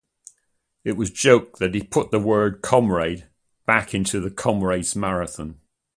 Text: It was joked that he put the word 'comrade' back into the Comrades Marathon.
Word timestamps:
It 0.83 0.93
was 0.93 1.11
joked 1.11 1.59
that 1.59 1.75
he 1.75 1.83
put 1.83 2.09
the 2.09 2.17
word 2.17 2.63
'comrade' 2.63 3.29
back 3.67 3.93
into 3.93 4.19
the 4.19 4.31
Comrades 4.31 4.95
Marathon. 4.95 5.59